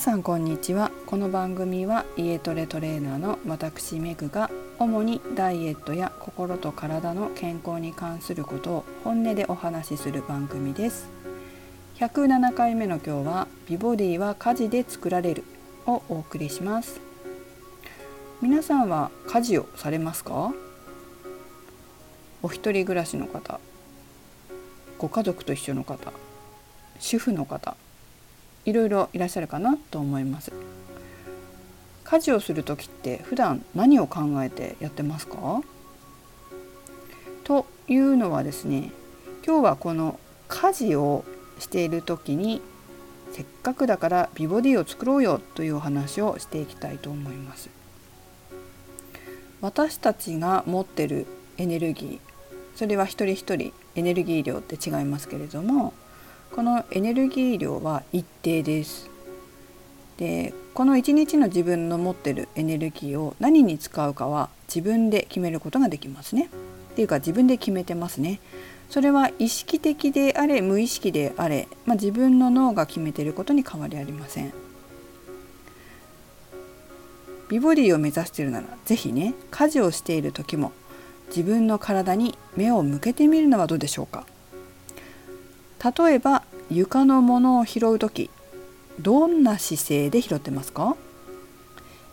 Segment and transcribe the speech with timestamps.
[0.00, 0.90] さんこんにちは。
[1.04, 11.10] この番組は家トレトレーナーの私メグが主にダイエットや心と体の健康に関することを本音でお話しする番組です。
[11.96, 15.44] 107回目の今日は美ボディは家事で作られる
[15.86, 16.98] をお送りします。
[18.40, 20.54] 皆さんは家事をされますか？
[22.42, 23.60] お一人暮らしの方
[24.96, 26.10] ご家族と一緒の方
[26.98, 27.76] 主婦の方
[28.64, 30.52] いろいろいらっしゃるかなと思います。
[32.04, 35.62] 家事をする時って普段何を考えてやってますか？
[37.44, 38.90] というのはですね
[39.46, 40.18] 今日はこの
[40.48, 41.24] 家事を
[41.58, 42.60] している時に
[43.32, 47.70] せっかくだから美ボディを作ろうよというお話をしていきたいと思います。
[49.60, 51.26] 私たちが持ってる
[51.58, 52.18] エネルギー
[52.74, 55.92] それは一人一人エネルギー量って違いますけれども
[56.52, 59.08] このエネルギー量は一定です。
[60.18, 66.50] でこの一日の自分の持ってるエネルギーを何に使うかは自分で決めることができますね。
[66.92, 68.40] っていうか自分で決めてますね。
[68.90, 74.52] それは意識的であれ無意識であれ、まあ、自分の脳が決めてることに変わりありません。
[77.48, 80.72] 美ボディを目指しているなら是非ね家事をしている時も
[81.28, 84.24] 自分の体に目を向けてみるのはどうでしょうか
[85.82, 88.30] 例えば床のものを拾う時
[89.00, 90.96] どんな姿勢で拾ってますか？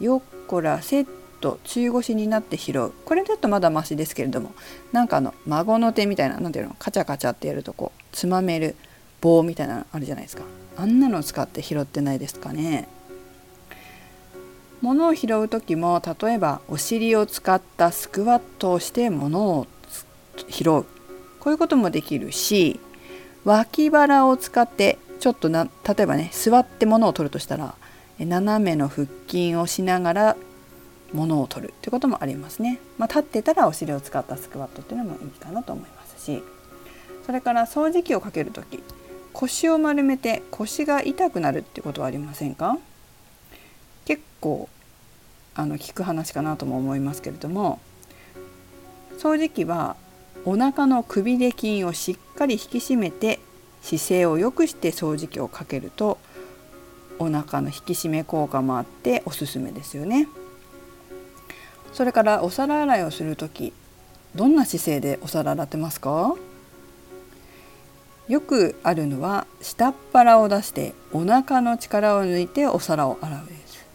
[0.00, 1.06] よっこらせっ
[1.40, 2.92] と中腰になって拾う。
[3.04, 4.52] これだとまだマシですけれども
[4.92, 6.76] なんかあの孫の手みたいな何ていうの？
[6.78, 8.76] カチャカチャってやるとこうつまめる
[9.20, 10.44] 棒みたいなのあるじゃないですか。
[10.76, 12.88] あんなの使って拾ってないですかね？
[14.80, 19.66] 物を拾う時も例えばお尻を使ったスクワットをして物を
[20.48, 20.84] 拾う。
[21.38, 22.80] こういうこともできるし
[23.44, 27.74] 脇腹を使ってちょっとな例えばね座って物を取るとしたら
[28.18, 30.36] 斜めの腹筋をしながら
[31.12, 36.42] 物を取るってこともありますね、まあ、立ってたらお尻を使ったスクワットっていうのもいいかなと思いますし。
[37.26, 38.82] それから掃除機をかける時
[39.32, 42.76] 腰を丸めて腰が痛くなるってことはありませんか？
[44.04, 44.68] 結構
[45.54, 47.78] あの聞く話かなとも思いますけれども
[49.18, 49.96] 掃除機は
[50.44, 53.40] お腹のくびれ筋をしっかり引き締めて
[53.82, 56.18] 姿勢を良くして掃除機をかけると
[57.18, 60.28] お腹の引き締め効果もあっておすすめですよね。
[61.92, 63.72] それからお皿洗いをする時
[64.34, 66.34] どんな姿勢でお皿洗ってますか？
[68.28, 73.86] よくあるのは下っ腹を出してお腹の力を抜いてお皿を洗うです。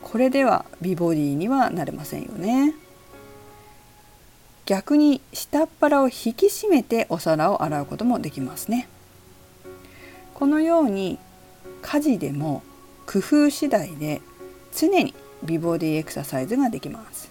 [0.00, 2.74] これでは美ボディにはなれませんよね。
[4.68, 8.86] 逆に下っ腹を引き締めてお皿を洗うこともできますね。
[10.34, 11.18] このように
[11.80, 12.62] 家事でも
[13.06, 14.20] 工夫次第で
[14.76, 17.30] 常に美ボディエクササイズができます。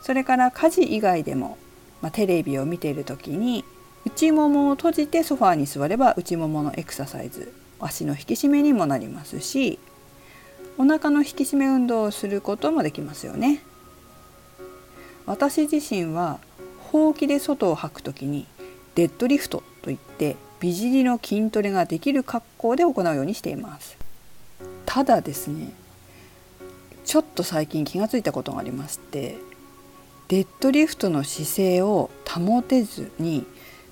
[0.00, 1.56] それから家事以外でも、
[2.00, 3.64] まあ、テレビを見ている時に
[4.04, 9.78] 内ももを閉じてソファーに座れば内もものエクササイズ足の引き締めにもなりますし
[10.76, 13.62] お腹の引き締め運動をすることもできますよね。
[15.26, 16.38] 私自身は
[16.90, 18.46] ほうきで外を吐く時に
[18.94, 23.96] デッドリフトといって美尻の筋トレができる格好で行うようにしています
[24.86, 25.72] ただですね
[27.04, 29.36] ちょっと最近気がついたことがありまして
[30.28, 33.44] デッドリフトの姿勢を保てずに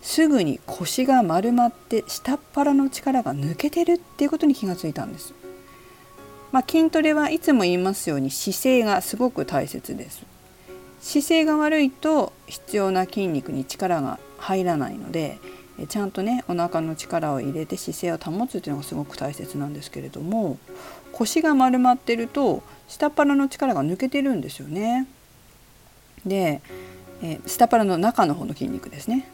[0.02, 5.34] すぐに腰が丸まって下っ腹の力が抜けてるっていうことに気がついたんです。
[6.52, 10.24] まあ、筋トレはいつも言いますように姿勢がすごく大切です。
[11.00, 15.38] 姿勢が悪いと必要な筋肉に力が入らないので
[15.88, 20.58] ちゃんとねお腹の力を入れて姿勢を保つっていうのがすごく大切なんですけれども
[21.12, 25.06] 腰が丸まってると下っ腹の力が抜けてるんですよね。
[26.26, 26.60] で、
[27.22, 29.26] え下っ腹の中の方の筋肉ですね。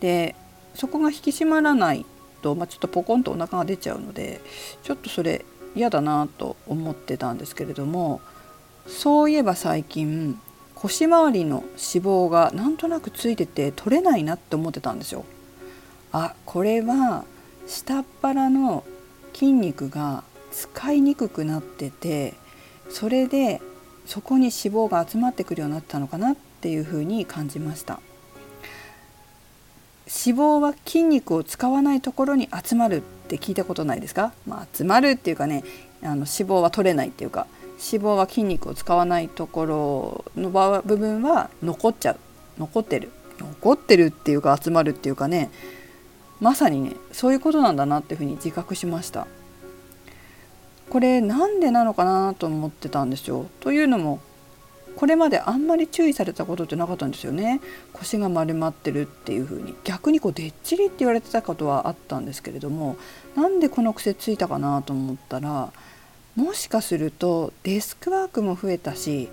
[0.00, 0.34] で
[0.74, 2.04] そこが引き締まらない
[2.42, 4.40] と、まあ、ちょっとポコンとお腹が出ちゃうので
[4.82, 5.44] ちょっとそれ
[5.74, 8.20] 嫌だなと思ってたんですけれども
[8.86, 10.38] そういえば最近
[10.76, 15.24] 腰回りの脂肪がなんとなくついてて取れないなって思ってたんですよ。
[16.12, 17.24] あこれは
[17.66, 18.84] 下っ腹の
[19.32, 22.34] 筋肉が使いにくくなってて
[22.88, 23.60] それで
[24.06, 28.00] そこに脂肪が集まってくるようになったのかなっていうふうに感じました。
[30.06, 35.64] 脂肪は筋肉を使わないところに集まるって聞いたことないですか、まあ、集まるっていうかね
[36.00, 37.46] あの脂肪は取れないっていうか。
[37.78, 40.50] 脂肪は筋肉を使わないところの
[40.84, 42.16] 部分は残っちゃう。
[42.58, 43.10] 残ってる。
[43.38, 45.50] 残ってるっていうか集まるっていうかね。
[46.40, 49.26] まさにねそういうことなんだなっていうふうに自覚しました。
[50.88, 53.46] これなんでなのかなと思ってたんですよ。
[53.60, 54.20] というのも
[54.96, 57.60] これまであんまり注意されたことってなかったんですよね。
[57.92, 59.74] 腰が丸まってるっていう風に。
[59.84, 62.96] 逆にこうでっちりって言われてたことはあったんですけれども
[63.34, 65.70] なんでこの癖ついたかなと思ったら
[66.36, 69.28] もしかするとデスクワークも増えたし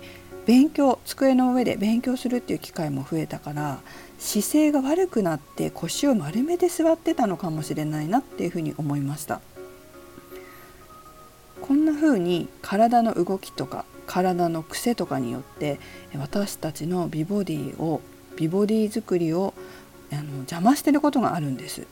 [0.46, 3.80] 勉強机の上で勉強するっていう機会も増えたから
[4.18, 9.40] 姿勢が悪くなって腰を丸めて座ってたのかもしれないなっていうふうに思いました。
[11.60, 15.80] こんな風に体の動きとか体の癖とかによって
[16.14, 18.02] 私たちの美ボディを
[18.36, 19.54] 美ボディ作りを
[20.12, 21.86] あの邪魔してることがあるんです。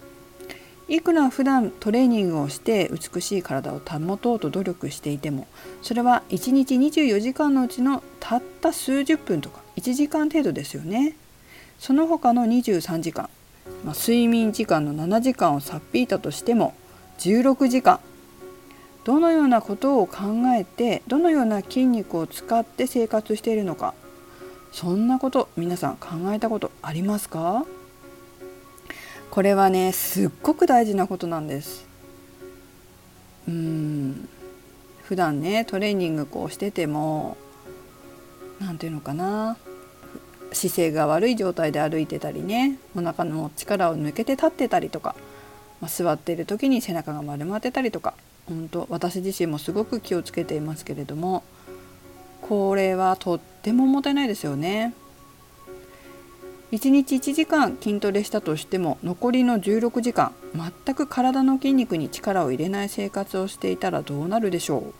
[0.92, 5.46] いくら普段トレーニングをして美しい体を保とうと努力していても
[5.80, 11.16] それは1日24時間のうちのたった数十分とか1時間程度ですよね。
[11.78, 13.30] その他の23時間、
[13.86, 16.74] まあ、睡眠時間の7時間をさっぴいたとしても
[17.20, 17.98] 16時間。
[19.04, 20.18] どのようなことを考
[20.54, 23.94] えてどのような筋肉を使って生活しているのか。
[24.72, 27.64] そんなこと皆さん考えたことありますか？
[29.32, 31.86] これはねすっごく大事なことなんです。
[33.48, 34.28] うん。
[35.04, 37.38] 普段ねトレーニングこうしてても
[38.60, 39.56] 何て言うのかな。
[40.52, 45.16] 姿勢が悪い状態で歩いてたりねお腹の力を抜けて立ってたりとか、
[45.80, 48.12] まあ、座っている時に背中が丸まってたりとか
[48.46, 51.42] 本当私自身もすごく気をつけていますけれども
[52.42, 54.92] これはとってももたいないですよね。
[56.72, 64.94] 1日1時間筋トレしたとしても残りの16時間全く体の筋肉に力を入れない生活をしていたらどうなるでしょう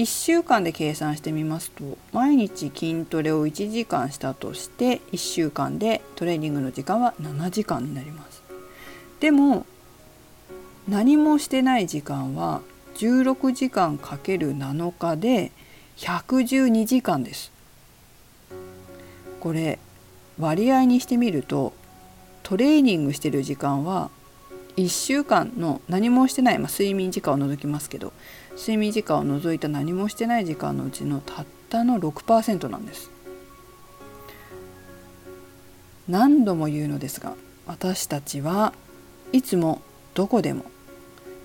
[0.00, 8.42] ？1週間で計算してみますと毎日筋トレを1時間したとして1週間でトレーニングの時間は7時間になります。
[9.20, 9.66] でも
[10.88, 12.60] 何もしてない時間は
[12.96, 15.52] 16時間かける7日で
[15.96, 17.53] 112時間です。
[19.44, 19.78] これ
[20.38, 21.74] 割合にしてみると
[22.42, 24.10] トレーニングしてる時間は
[24.78, 28.14] 1週間の何もしてない、まあ、睡眠時間を除きますけど
[28.56, 33.10] 睡眠時間を除いた何もしてない時間のうちのたったの6%なんです。
[36.08, 37.34] 何度も言うのですが
[37.66, 38.72] 私たちは
[39.32, 39.82] いつも
[40.14, 40.64] どこでも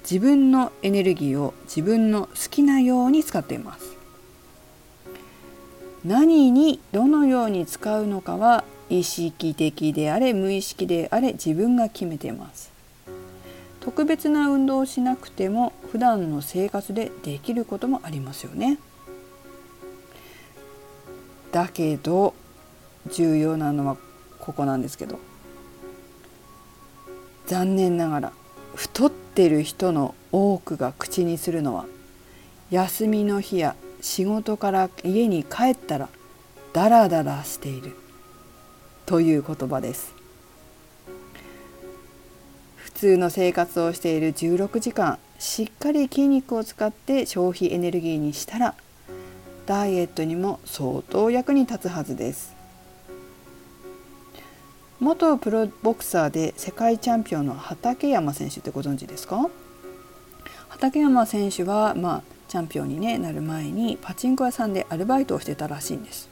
[0.03, 3.88] 自分のエネルギーを自分の好きなように使っています。
[6.05, 12.71] 何にどのように使うのかは意識的であれ無意識であれ自分が決めています。
[13.79, 18.77] 特別な運動をしなくても普段の生活でできることもありますよね。
[21.51, 22.33] だけど
[23.11, 23.97] 重要なのは
[24.39, 25.19] ここなんですけど
[27.47, 28.33] 残念ながら
[28.75, 31.85] 太ってる人の多くが口にするのは
[32.69, 36.09] 休みの日や仕事から家に帰ったら
[36.73, 37.95] ダラダラしている。
[39.05, 40.13] という言葉です。
[42.75, 48.75] 普通の生活をしている16時間しっかり筋肉を使って消費エネルギーにしたら
[49.65, 52.53] ダイエットにも相当役に立つはずです。
[54.99, 59.49] 元プロボクサーで世界チャンピオンの畠山選手ってご存知ですか？
[60.67, 66.27] 畠山選手は、まあ、チャンピオンに、ね、なる前にパチンコ屋さんでアルバイトをしてたらしいんです。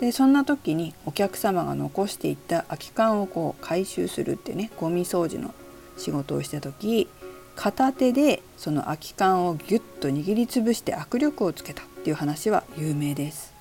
[0.00, 5.54] でそんな時にお客様が残していった空き缶をこう回収するってねゴミ掃除の
[5.96, 7.08] 仕事をした時
[7.54, 13.52] 片手でその空き缶をギュッと握りつぶして握力をつけたっていう話は有名です。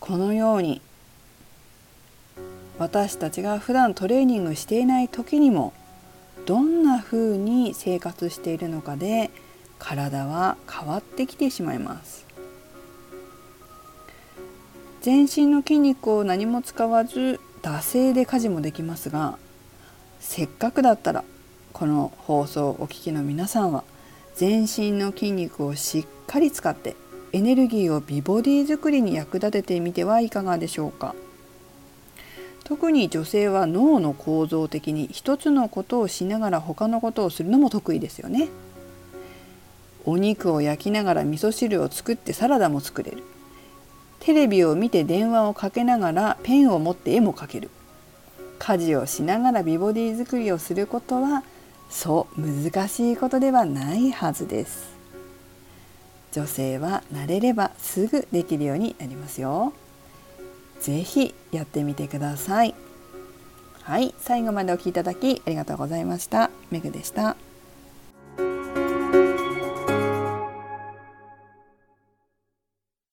[0.00, 0.80] このように
[2.78, 5.72] 私たちが普段トレーニングしていない時にも
[6.44, 9.30] どんな風に生活しているのかで
[9.78, 12.26] 体は変わってきてしまいます
[15.00, 19.38] 全身の筋肉を何も使わず惰性で家事もできますが
[20.18, 21.24] せっかくだったら
[21.72, 23.84] この放送をお聞きの皆さんは
[24.34, 26.96] 全身の筋肉をしっかり使って
[27.32, 31.14] エネルギーを美ボディ作りに役立ててみてはいかがでしょうか。
[32.64, 38.48] 特に女性は脳の構造的に一つのことをしながら他のことをするのも得意ですよね。
[40.06, 43.24] お肉を焼きながら味噌汁を作ってサラダも作れる。
[44.20, 47.70] テレビを見て電話をかけながらペンを持って絵も描ける。
[48.58, 51.42] 家事をしながら美ボディ作りをすることは
[51.90, 54.96] そう難しいことではないはずです。
[56.32, 59.72] 女性は慣れればすぐできるようになりますよ。
[60.80, 62.74] ぜひやってみてください。
[63.82, 66.50] はい、最後までお聴きいただきありがとうございました。
[66.70, 67.36] めぐでした。